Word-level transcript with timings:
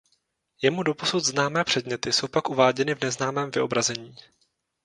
Jemu 0.61 0.83
doposud 0.83 1.19
známé 1.19 1.63
předměty 1.63 2.13
jsou 2.13 2.27
pak 2.27 2.49
uváděny 2.49 2.95
v 2.95 3.01
neznámém 3.01 3.51
vyobrazení. 3.51 4.15